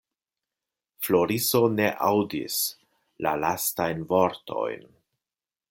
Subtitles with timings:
[1.07, 2.57] Floriso ne aŭdis
[3.27, 4.91] la lastajn vortojn.